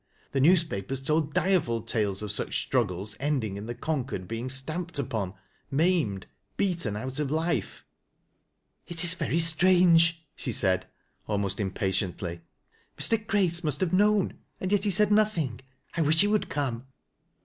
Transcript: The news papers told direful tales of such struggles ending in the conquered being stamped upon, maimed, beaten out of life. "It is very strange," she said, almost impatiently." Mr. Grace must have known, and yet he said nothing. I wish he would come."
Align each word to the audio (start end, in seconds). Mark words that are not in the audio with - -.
The 0.31 0.39
news 0.39 0.63
papers 0.63 0.99
told 0.99 1.31
direful 1.31 1.83
tales 1.83 2.23
of 2.23 2.31
such 2.31 2.63
struggles 2.63 3.15
ending 3.19 3.55
in 3.55 3.67
the 3.67 3.75
conquered 3.75 4.27
being 4.27 4.49
stamped 4.49 4.97
upon, 4.97 5.35
maimed, 5.69 6.25
beaten 6.57 6.95
out 6.95 7.19
of 7.19 7.29
life. 7.29 7.85
"It 8.87 9.03
is 9.03 9.13
very 9.13 9.37
strange," 9.37 10.25
she 10.35 10.51
said, 10.51 10.87
almost 11.27 11.59
impatiently." 11.59 12.41
Mr. 12.97 13.27
Grace 13.27 13.63
must 13.63 13.79
have 13.79 13.93
known, 13.93 14.39
and 14.59 14.71
yet 14.71 14.85
he 14.85 14.89
said 14.89 15.11
nothing. 15.11 15.59
I 15.95 16.01
wish 16.01 16.21
he 16.21 16.27
would 16.27 16.49
come." 16.49 16.87